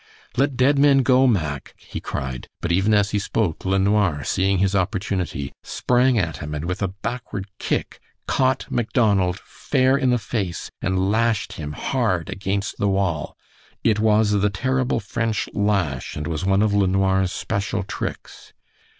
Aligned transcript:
"Let 0.35 0.57
dead 0.57 0.79
men 0.79 1.03
go, 1.03 1.27
Mack," 1.27 1.75
he 1.77 1.99
cried, 1.99 2.47
but 2.59 2.71
even 2.71 2.91
as 2.91 3.11
he 3.11 3.19
spoke 3.19 3.65
LeNoir, 3.65 4.23
seeing 4.23 4.57
his 4.57 4.75
opportunity, 4.75 5.51
sprang 5.61 6.17
at 6.17 6.37
him 6.37 6.55
and 6.55 6.65
with 6.65 6.81
a 6.81 6.87
backward 6.87 7.45
kick 7.59 7.99
caught 8.27 8.65
Macdonald 8.71 9.37
fair 9.45 9.95
in 9.95 10.09
the 10.09 10.17
face 10.17 10.71
and 10.81 11.11
lashed 11.11 11.53
him 11.53 11.73
hard 11.73 12.31
against 12.31 12.79
the 12.79 12.89
wall. 12.89 13.37
It 13.83 13.99
was 13.99 14.31
the 14.31 14.49
terrible 14.49 14.99
French 14.99 15.47
'lash' 15.53 16.15
and 16.15 16.25
was 16.25 16.43
one 16.45 16.63
of 16.63 16.73
LeNoir's 16.73 17.31
special 17.31 17.83
tricks. 17.83 18.53